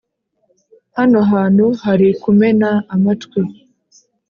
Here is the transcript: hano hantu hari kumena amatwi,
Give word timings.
hano 0.97 1.19
hantu 1.31 1.65
hari 1.83 2.07
kumena 2.21 2.69
amatwi, 2.93 3.39